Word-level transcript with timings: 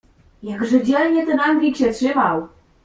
"Jakże 0.43 0.83
dzielnie 0.83 1.25
ten 1.25 1.39
Anglik 1.39 1.77
się 1.77 1.91
trzymał!" 1.93 2.47